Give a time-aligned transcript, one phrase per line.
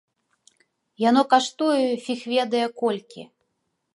[1.09, 3.21] Яно каштуе фіг ведае колькі.